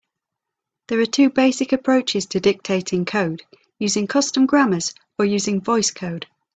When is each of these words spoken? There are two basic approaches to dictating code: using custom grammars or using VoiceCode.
There 0.87 0.99
are 0.99 1.05
two 1.05 1.29
basic 1.29 1.71
approaches 1.73 2.25
to 2.25 2.39
dictating 2.39 3.05
code: 3.05 3.43
using 3.77 4.07
custom 4.07 4.47
grammars 4.47 4.95
or 5.19 5.25
using 5.25 5.61
VoiceCode. 5.61 6.23